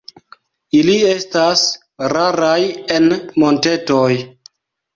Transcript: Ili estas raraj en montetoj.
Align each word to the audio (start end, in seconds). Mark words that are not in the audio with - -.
Ili 0.79 0.95
estas 1.09 1.67
raraj 2.15 2.57
en 2.97 3.09
montetoj. 3.47 4.11